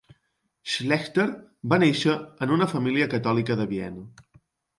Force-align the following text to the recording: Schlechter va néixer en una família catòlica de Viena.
Schlechter 0.75 1.25
va 1.73 1.79
néixer 1.83 2.15
en 2.47 2.55
una 2.57 2.69
família 2.73 3.11
catòlica 3.13 3.59
de 3.61 3.69
Viena. 3.77 4.09